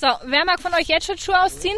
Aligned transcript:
So, 0.00 0.06
wer 0.24 0.46
mag 0.46 0.58
von 0.60 0.72
euch 0.72 0.88
jetzt 0.88 1.08
schon 1.08 1.18
Schuhe 1.18 1.42
ausziehen? 1.42 1.76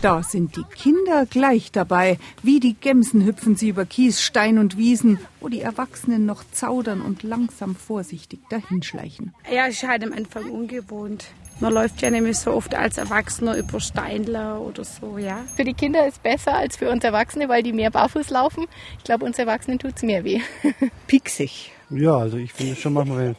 Da 0.00 0.22
sind 0.22 0.54
die 0.54 0.62
Kinder 0.62 1.26
gleich 1.26 1.72
dabei. 1.72 2.16
Wie 2.44 2.60
die 2.60 2.74
Gemsen 2.74 3.24
hüpfen 3.24 3.56
sie 3.56 3.70
über 3.70 3.84
Kies, 3.84 4.22
Stein 4.22 4.56
und 4.56 4.76
Wiesen, 4.76 5.18
wo 5.40 5.48
die 5.48 5.60
Erwachsenen 5.60 6.26
noch 6.26 6.44
zaudern 6.52 7.00
und 7.00 7.24
langsam 7.24 7.74
vorsichtig 7.74 8.38
dahinschleichen. 8.50 9.34
Ja, 9.52 9.66
ist 9.66 9.82
halt 9.82 10.04
am 10.04 10.12
Anfang 10.12 10.48
ungewohnt. 10.48 11.26
Man 11.58 11.72
läuft 11.72 12.02
ja 12.02 12.10
nämlich 12.10 12.38
so 12.38 12.52
oft 12.52 12.72
als 12.76 12.98
Erwachsener 12.98 13.56
über 13.56 13.80
Steinler 13.80 14.60
oder 14.60 14.84
so, 14.84 15.18
ja. 15.18 15.40
Für 15.56 15.64
die 15.64 15.74
Kinder 15.74 16.06
ist 16.06 16.22
besser 16.22 16.54
als 16.54 16.76
für 16.76 16.88
uns 16.88 17.02
Erwachsene, 17.02 17.48
weil 17.48 17.64
die 17.64 17.72
mehr 17.72 17.90
barfuß 17.90 18.30
laufen. 18.30 18.66
Ich 18.98 19.04
glaube, 19.04 19.24
uns 19.24 19.40
Erwachsenen 19.40 19.80
tut 19.80 19.96
es 19.96 20.02
mehr 20.04 20.22
weh. 20.22 20.40
Pieksig. 21.08 21.72
Ja, 21.90 22.16
also 22.16 22.36
ich 22.36 22.52
finde 22.52 22.74
es 22.74 22.78
schon 22.78 22.92
manchmal 22.92 23.34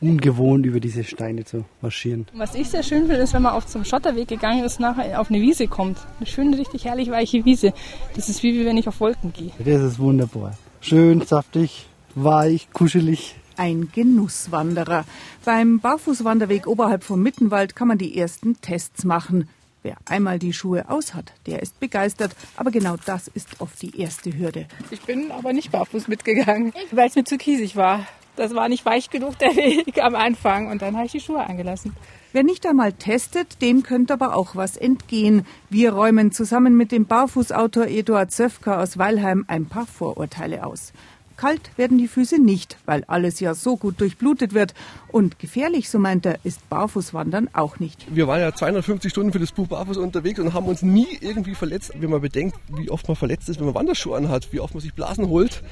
ungewohnt, 0.00 0.66
über 0.66 0.80
diese 0.80 1.04
Steine 1.04 1.44
zu 1.44 1.64
marschieren. 1.80 2.26
Was 2.34 2.54
ich 2.54 2.68
sehr 2.68 2.82
schön 2.82 3.06
finde, 3.06 3.16
ist, 3.16 3.32
wenn 3.32 3.42
man 3.42 3.52
auf 3.52 3.66
zum 3.66 3.84
Schotterweg 3.84 4.28
gegangen 4.28 4.64
ist, 4.64 4.80
nachher 4.80 5.20
auf 5.20 5.30
eine 5.30 5.40
Wiese 5.40 5.66
kommt. 5.68 5.98
Eine 6.18 6.26
schöne, 6.26 6.58
richtig 6.58 6.84
herrlich 6.84 7.10
weiche 7.10 7.44
Wiese. 7.44 7.72
Das 8.14 8.28
ist 8.28 8.42
wie 8.42 8.64
wenn 8.64 8.76
ich 8.76 8.88
auf 8.88 9.00
Wolken 9.00 9.32
gehe. 9.32 9.52
Das 9.58 9.82
ist 9.82 9.98
wunderbar. 9.98 10.56
Schön, 10.80 11.22
saftig, 11.22 11.86
weich, 12.14 12.68
kuschelig. 12.72 13.36
Ein 13.56 13.88
Genusswanderer. 13.94 15.04
Beim 15.44 15.80
Barfußwanderweg 15.80 16.66
oberhalb 16.66 17.04
vom 17.04 17.22
Mittenwald 17.22 17.74
kann 17.74 17.88
man 17.88 17.96
die 17.96 18.18
ersten 18.18 18.60
Tests 18.60 19.04
machen. 19.04 19.48
Wer 19.82 19.96
einmal 20.04 20.38
die 20.38 20.52
Schuhe 20.52 20.90
aus 20.90 21.14
hat, 21.14 21.32
der 21.46 21.62
ist 21.62 21.78
begeistert. 21.78 22.34
Aber 22.56 22.70
genau 22.70 22.96
das 23.06 23.28
ist 23.28 23.60
oft 23.60 23.80
die 23.80 23.98
erste 23.98 24.36
Hürde. 24.36 24.66
Ich 24.90 25.00
bin 25.02 25.30
aber 25.30 25.52
nicht 25.52 25.70
barfuß 25.70 26.08
mitgegangen, 26.08 26.72
weil 26.90 27.08
es 27.08 27.14
mir 27.14 27.24
zu 27.24 27.38
kiesig 27.38 27.76
war. 27.76 28.04
Das 28.36 28.54
war 28.54 28.68
nicht 28.68 28.84
weich 28.84 29.10
genug 29.10 29.38
der 29.38 29.56
Weg 29.56 30.02
am 30.02 30.14
Anfang 30.14 30.70
und 30.70 30.82
dann 30.82 30.96
habe 30.96 31.06
ich 31.06 31.12
die 31.12 31.20
Schuhe 31.20 31.44
angelassen. 31.44 31.94
Wer 32.32 32.42
nicht 32.42 32.66
einmal 32.66 32.92
testet, 32.92 33.62
dem 33.62 33.82
könnte 33.82 34.12
aber 34.12 34.36
auch 34.36 34.56
was 34.56 34.76
entgehen. 34.76 35.46
Wir 35.70 35.94
räumen 35.94 36.32
zusammen 36.32 36.76
mit 36.76 36.92
dem 36.92 37.06
Barfußautor 37.06 37.86
Eduard 37.86 38.30
Söfker 38.30 38.80
aus 38.80 38.98
Weilheim 38.98 39.46
ein 39.48 39.66
paar 39.66 39.86
Vorurteile 39.86 40.66
aus. 40.66 40.92
Kalt 41.36 41.70
werden 41.76 41.98
die 41.98 42.08
Füße 42.08 42.40
nicht, 42.40 42.78
weil 42.86 43.04
alles 43.04 43.40
ja 43.40 43.54
so 43.54 43.76
gut 43.76 44.00
durchblutet 44.00 44.54
wird. 44.54 44.74
Und 45.08 45.38
gefährlich, 45.38 45.88
so 45.88 45.98
meint 45.98 46.26
er, 46.26 46.38
ist 46.44 46.68
Barfußwandern 46.68 47.50
auch 47.52 47.78
nicht. 47.78 48.06
Wir 48.14 48.26
waren 48.26 48.40
ja 48.40 48.54
250 48.54 49.10
Stunden 49.10 49.32
für 49.32 49.38
das 49.38 49.52
Buch 49.52 49.68
Barfuß 49.68 49.98
unterwegs 49.98 50.40
und 50.40 50.54
haben 50.54 50.66
uns 50.66 50.82
nie 50.82 51.08
irgendwie 51.20 51.54
verletzt. 51.54 51.92
Wenn 51.98 52.10
man 52.10 52.20
bedenkt, 52.20 52.56
wie 52.68 52.90
oft 52.90 53.06
man 53.08 53.16
verletzt 53.16 53.48
ist, 53.48 53.58
wenn 53.58 53.66
man 53.66 53.74
Wanderschuhe 53.74 54.16
anhat, 54.16 54.52
wie 54.52 54.60
oft 54.60 54.74
man 54.74 54.80
sich 54.80 54.94
Blasen 54.94 55.28
holt, 55.28 55.62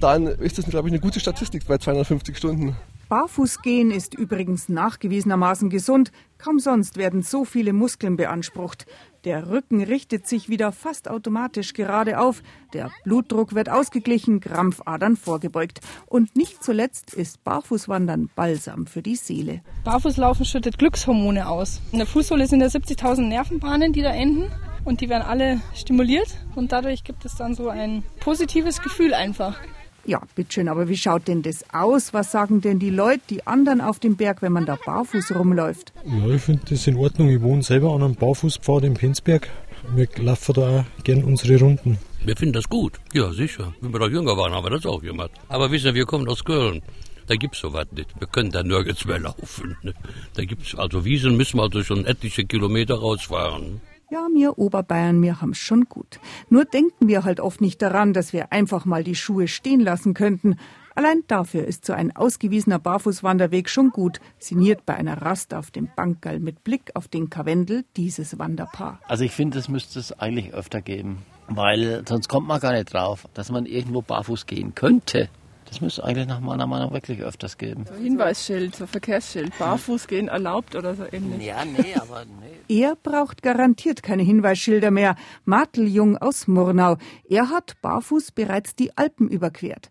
dann 0.00 0.26
ist 0.26 0.58
das, 0.58 0.66
glaube 0.66 0.88
ich, 0.88 0.92
eine 0.92 1.00
gute 1.00 1.20
Statistik 1.20 1.66
bei 1.66 1.78
250 1.78 2.36
Stunden. 2.36 2.76
Barfußgehen 3.08 3.90
ist 3.90 4.14
übrigens 4.14 4.68
nachgewiesenermaßen 4.68 5.70
gesund. 5.70 6.12
Kaum 6.38 6.58
sonst 6.58 6.96
werden 6.96 7.22
so 7.22 7.44
viele 7.44 7.72
Muskeln 7.72 8.16
beansprucht. 8.16 8.86
Der 9.24 9.48
Rücken 9.48 9.82
richtet 9.82 10.26
sich 10.26 10.48
wieder 10.48 10.72
fast 10.72 11.08
automatisch 11.08 11.74
gerade 11.74 12.18
auf. 12.18 12.42
Der 12.72 12.90
Blutdruck 13.04 13.54
wird 13.54 13.68
ausgeglichen, 13.68 14.40
Krampfadern 14.40 15.16
vorgebeugt. 15.16 15.80
Und 16.06 16.34
nicht 16.34 16.64
zuletzt 16.64 17.14
ist 17.14 17.44
Barfußwandern 17.44 18.30
Balsam 18.34 18.86
für 18.86 19.02
die 19.02 19.16
Seele. 19.16 19.60
Barfußlaufen 19.84 20.44
schüttet 20.44 20.78
Glückshormone 20.78 21.48
aus. 21.48 21.80
In 21.92 21.98
der 21.98 22.06
Fußsohle 22.06 22.46
sind 22.46 22.60
ja 22.60 22.66
70.000 22.66 23.28
Nervenbahnen, 23.28 23.92
die 23.92 24.02
da 24.02 24.10
enden. 24.10 24.50
Und 24.84 25.00
die 25.00 25.08
werden 25.08 25.22
alle 25.22 25.60
stimuliert. 25.74 26.38
Und 26.56 26.72
dadurch 26.72 27.04
gibt 27.04 27.24
es 27.24 27.36
dann 27.36 27.54
so 27.54 27.68
ein 27.68 28.02
positives 28.18 28.82
Gefühl 28.82 29.14
einfach. 29.14 29.60
Ja, 30.04 30.20
bitteschön, 30.34 30.68
aber 30.68 30.88
wie 30.88 30.96
schaut 30.96 31.28
denn 31.28 31.42
das 31.42 31.64
aus? 31.72 32.12
Was 32.12 32.32
sagen 32.32 32.60
denn 32.60 32.80
die 32.80 32.90
Leute, 32.90 33.20
die 33.30 33.46
anderen 33.46 33.80
auf 33.80 34.00
dem 34.00 34.16
Berg, 34.16 34.42
wenn 34.42 34.52
man 34.52 34.66
da 34.66 34.76
barfuß 34.84 35.34
rumläuft? 35.36 35.92
Ja, 36.04 36.34
ich 36.34 36.42
finde 36.42 36.62
das 36.68 36.86
in 36.88 36.96
Ordnung. 36.96 37.28
Ich 37.28 37.40
wohne 37.40 37.62
selber 37.62 37.94
an 37.94 38.02
einem 38.02 38.16
Barfußpfad 38.16 38.82
im 38.82 38.94
Penzberg. 38.94 39.48
Wir 39.94 40.08
laufen 40.18 40.54
da 40.54 40.80
auch 40.80 41.04
gern 41.04 41.22
unsere 41.22 41.58
Runden. 41.60 41.98
Wir 42.24 42.36
finden 42.36 42.54
das 42.54 42.68
gut. 42.68 42.94
Ja, 43.12 43.32
sicher. 43.32 43.74
Wenn 43.80 43.92
wir 43.92 44.00
da 44.00 44.06
jünger 44.06 44.36
waren, 44.36 44.52
haben 44.52 44.64
wir 44.64 44.70
das 44.70 44.86
auch 44.86 45.00
gemacht. 45.00 45.30
Aber 45.48 45.70
wissen 45.70 45.90
Sie, 45.90 45.94
wir 45.94 46.06
kommen 46.06 46.28
aus 46.28 46.44
Köln. 46.44 46.82
Da 47.28 47.36
gibt's 47.36 47.60
sowas 47.60 47.86
nicht. 47.92 48.08
Wir 48.18 48.26
können 48.26 48.50
da 48.50 48.62
nirgends 48.62 49.04
mehr 49.04 49.20
laufen. 49.20 49.76
Ne? 49.82 49.94
Da 50.34 50.44
gibt's 50.44 50.74
also 50.74 51.04
Wiesen, 51.04 51.36
müssen 51.36 51.58
wir 51.58 51.64
also 51.64 51.82
schon 51.84 52.04
etliche 52.06 52.44
Kilometer 52.44 52.96
rausfahren. 52.96 53.80
Ja, 54.12 54.28
mir 54.28 54.58
Oberbayern, 54.58 55.22
wir 55.22 55.40
haben's 55.40 55.56
schon 55.56 55.86
gut. 55.86 56.20
Nur 56.50 56.66
denken 56.66 57.08
wir 57.08 57.24
halt 57.24 57.40
oft 57.40 57.62
nicht 57.62 57.80
daran, 57.80 58.12
dass 58.12 58.34
wir 58.34 58.52
einfach 58.52 58.84
mal 58.84 59.02
die 59.04 59.14
Schuhe 59.14 59.48
stehen 59.48 59.80
lassen 59.80 60.12
könnten. 60.12 60.56
Allein 60.94 61.22
dafür 61.28 61.64
ist 61.64 61.86
so 61.86 61.94
ein 61.94 62.14
ausgewiesener 62.14 62.78
Barfußwanderweg 62.78 63.70
schon 63.70 63.88
gut, 63.88 64.20
signiert 64.38 64.84
bei 64.84 64.96
einer 64.96 65.22
Rast 65.22 65.54
auf 65.54 65.70
dem 65.70 65.88
Bankerl 65.96 66.40
mit 66.40 66.62
Blick 66.62 66.90
auf 66.92 67.08
den 67.08 67.30
Karwendel 67.30 67.86
dieses 67.96 68.38
Wanderpaar. 68.38 69.00
Also 69.08 69.24
ich 69.24 69.32
finde, 69.32 69.56
das 69.56 69.70
müsste 69.70 69.98
es 69.98 70.12
eigentlich 70.12 70.52
öfter 70.52 70.82
geben, 70.82 71.22
weil 71.48 72.02
sonst 72.06 72.28
kommt 72.28 72.46
man 72.46 72.60
gar 72.60 72.72
nicht 72.72 72.92
drauf, 72.92 73.26
dass 73.32 73.50
man 73.50 73.64
irgendwo 73.64 74.02
barfuß 74.02 74.44
gehen 74.44 74.74
könnte. 74.74 75.30
Das 75.66 75.80
müsste 75.80 76.04
eigentlich 76.04 76.26
nach 76.26 76.40
meiner 76.40 76.66
Meinung 76.66 76.92
wirklich 76.92 77.20
öfters 77.22 77.56
geben. 77.58 77.84
So 77.88 77.94
Hinweisschild, 77.94 78.76
so 78.76 78.86
Verkehrsschild, 78.86 79.56
barfuß 79.58 80.06
gehen 80.06 80.28
erlaubt 80.28 80.74
oder 80.76 80.94
so 80.94 81.04
ähnlich. 81.10 81.46
Ja, 81.46 81.64
nee, 81.64 81.94
aber 81.94 82.24
nee. 82.24 82.52
Er 82.82 82.96
braucht 82.96 83.42
garantiert 83.42 84.02
keine 84.02 84.22
Hinweisschilder 84.22 84.90
mehr. 84.90 85.16
Martel 85.44 85.88
Jung 85.88 86.16
aus 86.16 86.46
Murnau. 86.46 86.96
Er 87.28 87.50
hat 87.50 87.80
barfuß 87.82 88.32
bereits 88.32 88.74
die 88.74 88.96
Alpen 88.96 89.28
überquert. 89.28 89.90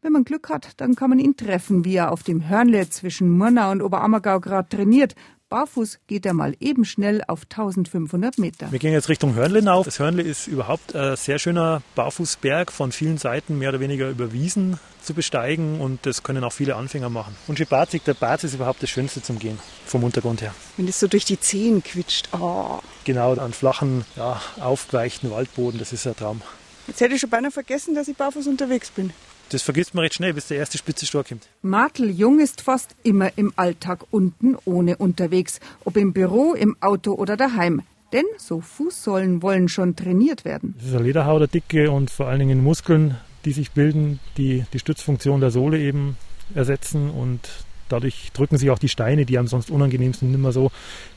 Wenn 0.00 0.12
man 0.12 0.24
Glück 0.24 0.48
hat, 0.48 0.80
dann 0.80 0.96
kann 0.96 1.10
man 1.10 1.20
ihn 1.20 1.36
treffen, 1.36 1.84
wie 1.84 1.94
er 1.94 2.10
auf 2.10 2.24
dem 2.24 2.48
Hörnle 2.48 2.88
zwischen 2.90 3.30
Murnau 3.30 3.70
und 3.70 3.82
Oberammergau 3.82 4.40
gerade 4.40 4.68
trainiert. 4.68 5.14
Barfuß 5.52 5.98
geht 6.06 6.24
er 6.24 6.32
mal 6.32 6.56
eben 6.60 6.86
schnell 6.86 7.22
auf 7.28 7.42
1500 7.42 8.38
Meter. 8.38 8.72
Wir 8.72 8.78
gehen 8.78 8.94
jetzt 8.94 9.10
Richtung 9.10 9.34
Hörnlenau. 9.34 9.84
Das 9.84 9.98
Hörnle 9.98 10.22
ist 10.22 10.46
überhaupt 10.46 10.96
ein 10.96 11.14
sehr 11.16 11.38
schöner 11.38 11.82
Barfußberg, 11.94 12.72
von 12.72 12.90
vielen 12.90 13.18
Seiten 13.18 13.58
mehr 13.58 13.68
oder 13.68 13.78
weniger 13.78 14.08
über 14.08 14.32
Wiesen 14.32 14.78
zu 15.02 15.12
besteigen 15.12 15.78
und 15.78 16.06
das 16.06 16.22
können 16.22 16.42
auch 16.42 16.54
viele 16.54 16.76
Anfänger 16.76 17.10
machen. 17.10 17.36
Und 17.48 17.58
Schibatzig, 17.58 18.02
der 18.04 18.14
Bad 18.14 18.44
ist 18.44 18.54
überhaupt 18.54 18.82
das 18.82 18.88
Schönste 18.88 19.20
zum 19.20 19.38
Gehen, 19.38 19.58
vom 19.84 20.04
Untergrund 20.04 20.40
her. 20.40 20.54
Wenn 20.78 20.88
es 20.88 20.98
so 20.98 21.06
durch 21.06 21.26
die 21.26 21.38
Zehen 21.38 21.82
quitscht. 21.82 22.30
Oh. 22.32 22.78
Genau, 23.04 23.34
an 23.34 23.52
flachen, 23.52 24.06
ja, 24.16 24.40
aufgeweichten 24.58 25.30
Waldboden, 25.30 25.78
das 25.78 25.92
ist 25.92 26.06
ein 26.06 26.16
Traum. 26.16 26.40
Jetzt 26.86 27.02
hätte 27.02 27.14
ich 27.14 27.20
schon 27.20 27.28
beinahe 27.28 27.50
vergessen, 27.50 27.94
dass 27.94 28.08
ich 28.08 28.16
barfuß 28.16 28.46
unterwegs 28.46 28.90
bin. 28.90 29.12
Das 29.50 29.62
vergisst 29.62 29.94
man 29.94 30.02
recht 30.02 30.14
schnell, 30.14 30.32
bis 30.32 30.48
der 30.48 30.56
erste 30.56 30.78
spitze 30.78 31.06
Stor 31.06 31.24
kommt. 31.24 31.46
Martel 31.62 32.10
Jung 32.10 32.40
ist 32.40 32.62
fast 32.62 32.94
immer 33.02 33.30
im 33.36 33.52
Alltag 33.56 34.06
unten 34.10 34.56
ohne 34.64 34.96
unterwegs, 34.96 35.60
ob 35.84 35.96
im 35.96 36.12
Büro, 36.12 36.54
im 36.54 36.76
Auto 36.80 37.12
oder 37.12 37.36
daheim. 37.36 37.82
Denn 38.12 38.24
so 38.38 38.60
Fußsohlen 38.60 39.42
wollen 39.42 39.68
schon 39.68 39.96
trainiert 39.96 40.44
werden. 40.44 40.74
Das 40.78 40.88
ist 40.88 40.94
eine 40.94 41.04
Lederhaut, 41.04 41.38
eine 41.38 41.48
dicke 41.48 41.90
und 41.90 42.10
vor 42.10 42.28
allen 42.28 42.40
Dingen 42.40 42.62
Muskeln, 42.62 43.16
die 43.44 43.52
sich 43.52 43.72
bilden, 43.72 44.20
die 44.36 44.64
die 44.72 44.78
Stützfunktion 44.78 45.40
der 45.40 45.50
Sohle 45.50 45.78
eben 45.78 46.16
ersetzen 46.54 47.10
und 47.10 47.40
dadurch 47.88 48.30
drücken 48.32 48.58
sich 48.58 48.70
auch 48.70 48.78
die 48.78 48.88
Steine, 48.88 49.26
die 49.26 49.38
einem 49.38 49.48
sonst 49.48 49.70
unangenehm 49.70 50.14
sind, 50.14 50.30
nicht 50.30 50.40
mehr 50.40 50.52
so 50.52 50.70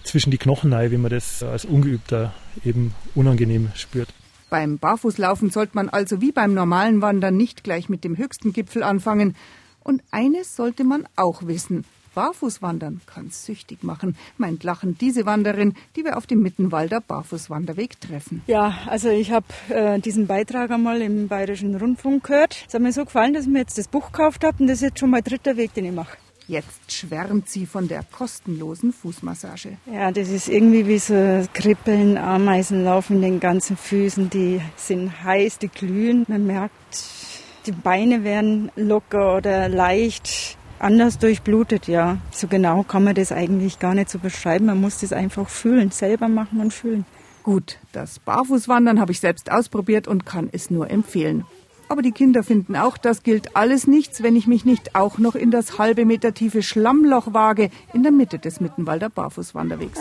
zwischen 0.04 0.32
die 0.32 0.38
Knochen 0.38 0.74
rein, 0.74 0.92
wie 0.92 0.98
man 0.98 1.12
das 1.12 1.44
als 1.44 1.66
Ungeübter 1.66 2.34
eben 2.64 2.94
unangenehm 3.14 3.72
spürt. 3.76 4.10
Beim 4.56 4.78
Barfußlaufen 4.78 5.50
sollte 5.50 5.76
man 5.76 5.90
also 5.90 6.22
wie 6.22 6.32
beim 6.32 6.54
normalen 6.54 7.02
Wandern 7.02 7.36
nicht 7.36 7.66
gleich 7.66 7.90
mit 7.90 8.06
dem 8.06 8.18
höchsten 8.18 8.54
Gipfel 8.54 8.84
anfangen. 8.84 9.36
Und 9.84 10.02
eines 10.12 10.56
sollte 10.56 10.86
man 10.86 11.06
auch 11.18 11.46
wissen. 11.46 11.84
Barfußwandern 12.14 13.02
kann 13.06 13.32
süchtig 13.32 13.84
machen, 13.84 14.16
meint 14.38 14.64
lachend 14.64 15.02
diese 15.02 15.26
Wanderin, 15.26 15.74
die 15.98 16.06
wir 16.06 16.16
auf 16.16 16.26
dem 16.26 16.42
Mittenwalder 16.42 17.02
Barfußwanderweg 17.02 18.00
treffen. 18.00 18.44
Ja, 18.48 18.78
also 18.88 19.10
ich 19.10 19.32
habe 19.32 19.48
äh, 19.68 20.00
diesen 20.00 20.26
Beitrag 20.26 20.72
einmal 20.72 21.02
im 21.02 21.28
Bayerischen 21.28 21.76
Rundfunk 21.76 22.24
gehört. 22.24 22.56
Es 22.66 22.74
hat 22.74 22.82
mir 22.82 22.94
so 22.94 23.04
gefallen, 23.04 23.34
dass 23.34 23.44
ich 23.44 23.52
mir 23.52 23.60
jetzt 23.60 23.78
das 23.78 23.90
Buch 23.90 24.14
gekauft 24.14 24.46
habe 24.46 24.56
und 24.62 24.68
das 24.68 24.78
ist 24.78 24.84
jetzt 24.84 25.00
schon 25.00 25.10
mein 25.10 25.24
dritter 25.26 25.58
Weg, 25.58 25.74
den 25.74 25.84
ich 25.84 25.92
mache. 25.92 26.16
Jetzt 26.48 26.92
schwärmt 26.92 27.50
sie 27.50 27.66
von 27.66 27.88
der 27.88 28.04
kostenlosen 28.04 28.94
Fußmassage. 28.94 29.78
Ja, 29.92 30.12
das 30.12 30.30
ist 30.30 30.48
irgendwie 30.48 30.88
wie 30.88 31.00
so 31.00 31.44
Kribbeln, 31.54 32.18
Ameisen 32.18 32.84
laufen 32.84 33.16
in 33.16 33.22
den 33.24 33.40
ganzen 33.40 33.76
Füßen, 33.76 34.30
die 34.30 34.62
sind 34.76 35.24
heiß, 35.24 35.58
die 35.58 35.70
glühen. 35.70 36.26
Man 36.28 36.46
merkt, 36.46 36.74
die 37.66 37.72
Beine 37.72 38.24
werden 38.24 38.72
locker 38.76 39.38
oder 39.38 39.70
leicht 39.70 40.58
anders 40.78 41.18
durchblutet, 41.18 41.88
ja. 41.88 42.18
So 42.32 42.48
genau 42.48 42.84
kann 42.84 43.04
man 43.04 43.16
das 43.16 43.32
eigentlich 43.32 43.80
gar 43.80 43.96
nicht 43.96 44.12
so 44.12 44.20
beschreiben. 44.20 44.68
Man 44.68 44.80
muss 44.80 45.00
das 45.00 45.14
einfach 45.14 45.50
fühlen, 45.50 45.90
selber 45.90 46.28
machen 46.28 46.60
und 46.62 46.74
fühlen. 46.74 47.06
Gut, 47.42 47.78
das 47.92 48.20
Barfußwandern 48.20 49.00
habe 49.00 49.12
ich 49.12 49.20
selbst 49.20 49.52
ausprobiert 49.52 50.08
und 50.08 50.26
kann 50.26 50.50
es 50.52 50.70
nur 50.70 50.90
empfehlen. 50.90 51.46
Aber 51.88 52.02
die 52.02 52.12
Kinder 52.12 52.44
finden 52.44 52.76
auch, 52.76 52.98
das 52.98 53.22
gilt 53.24 53.56
alles 53.56 53.86
nichts, 53.88 54.24
wenn 54.24 54.36
ich 54.36 54.48
mich 54.48 54.66
nicht 54.66 54.96
auch 54.96 55.18
noch 55.18 55.36
in 55.36 55.52
das 55.52 55.78
halbe 55.78 56.06
Meter 56.06 56.34
tiefe 56.34 56.64
Schlammloch 56.64 57.34
wage, 57.34 57.70
in 57.94 58.04
der 58.04 58.12
Mitte 58.12 58.40
des 58.40 58.60
Mittenwalder 58.60 59.10
Barfußwanderwegs. 59.10 60.00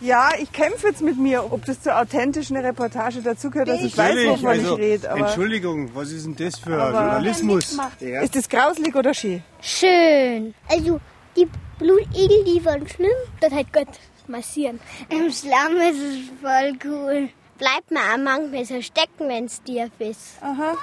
Ja, 0.00 0.30
ich 0.40 0.52
kämpfe 0.52 0.88
jetzt 0.88 1.02
mit 1.02 1.18
mir, 1.18 1.52
ob 1.52 1.64
das 1.64 1.82
zur 1.82 1.98
authentischen 2.00 2.56
Reportage 2.56 3.20
dazugehört, 3.20 3.68
dass 3.68 3.82
ich 3.82 3.98
weiß, 3.98 4.28
wovon 4.28 4.46
also, 4.48 4.74
ich 4.76 4.80
rede. 4.80 5.10
Aber 5.10 5.26
Entschuldigung, 5.26 5.90
was 5.92 6.12
ist 6.12 6.24
denn 6.24 6.36
das 6.36 6.56
für 6.58 6.80
Aber- 6.80 7.00
Journalismus? 7.00 7.76
Ja. 7.98 8.20
ist 8.22 8.36
das 8.36 8.48
grauslig 8.48 8.94
oder 8.94 9.12
schön? 9.12 9.42
Schön. 9.60 10.54
Also 10.68 11.00
die 11.36 11.48
Blutegel, 11.80 12.44
die 12.44 12.64
wollen 12.64 12.88
schwimmen. 12.88 13.10
Das 13.40 13.52
hat 13.52 13.72
Gott 13.72 13.88
massieren. 14.28 14.78
Im 15.08 15.32
Schlamm 15.32 15.76
ist 15.90 16.00
es 16.00 16.18
voll 16.40 16.78
cool. 16.84 17.28
Bleibt 17.58 17.90
man 17.90 18.02
am 18.14 18.24
manchmal 18.24 18.64
so 18.64 18.80
stecken, 18.80 19.28
wenn 19.28 19.46
es 19.46 19.62
tief 19.62 19.90
ist. 19.98 20.40
Aha. 20.40 20.76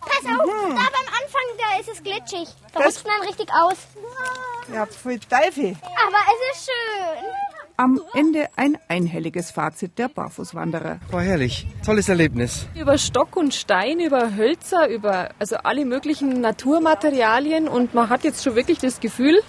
Pass 0.00 0.24
auf, 0.24 0.46
da 0.46 0.74
beim 0.74 1.08
Anfang, 1.20 1.46
da 1.58 1.80
ist 1.80 1.88
es 1.90 2.02
glitschig. 2.02 2.48
Da 2.72 2.80
rutscht 2.80 3.06
man 3.06 3.20
richtig 3.26 3.50
aus. 3.52 3.76
Ihr 4.72 4.80
habt 4.80 4.94
voll 4.94 5.18
Teufel. 5.18 5.76
Aber 5.82 6.18
es 6.32 6.56
ist 6.56 6.64
schön. 6.66 7.24
Am 7.76 8.00
Ende 8.14 8.48
ein 8.56 8.76
einhelliges 8.88 9.50
Fazit 9.52 9.98
der 9.98 10.08
Barfußwanderer. 10.08 10.98
War 11.10 11.22
herrlich. 11.22 11.66
Tolles 11.84 12.08
Erlebnis. 12.08 12.66
Über 12.74 12.98
Stock 12.98 13.36
und 13.36 13.54
Stein, 13.54 14.00
über 14.00 14.34
Hölzer, 14.34 14.88
über 14.88 15.30
also 15.38 15.56
alle 15.58 15.84
möglichen 15.84 16.40
Naturmaterialien 16.40 17.68
und 17.68 17.94
man 17.94 18.08
hat 18.08 18.24
jetzt 18.24 18.42
schon 18.42 18.56
wirklich 18.56 18.78
das 18.78 18.98
Gefühl, 18.98 19.40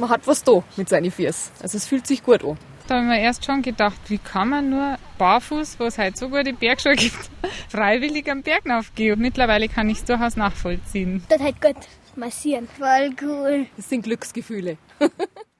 man 0.00 0.08
hat 0.10 0.26
was 0.26 0.42
da 0.42 0.64
mit 0.76 0.88
seinen 0.88 1.12
Fiers. 1.12 1.52
Also 1.62 1.76
es 1.76 1.86
fühlt 1.86 2.06
sich 2.06 2.24
gut 2.24 2.42
an. 2.42 2.58
Da 2.86 2.94
habe 2.94 3.04
ich 3.04 3.10
mir 3.10 3.20
erst 3.20 3.44
schon 3.44 3.62
gedacht, 3.62 3.98
wie 4.08 4.18
kann 4.18 4.48
man 4.48 4.70
nur 4.70 4.96
barfuß, 5.18 5.80
wo 5.80 5.84
es 5.84 5.98
halt 5.98 6.16
so 6.16 6.28
gute 6.28 6.52
Bergschuhe 6.52 6.94
gibt, 6.96 7.30
freiwillig 7.68 8.30
am 8.30 8.42
Berg 8.42 8.70
aufgehen. 8.70 9.14
Und 9.14 9.20
mittlerweile 9.20 9.68
kann 9.68 9.90
ich 9.90 9.98
es 9.98 10.04
durchaus 10.04 10.36
nachvollziehen. 10.36 11.24
Das 11.28 11.40
hat 11.40 11.60
Gott 11.60 11.76
massieren. 12.14 12.68
Voll 12.78 13.14
cool. 13.22 13.66
Das 13.76 13.88
sind 13.88 14.02
Glücksgefühle. 14.02 14.78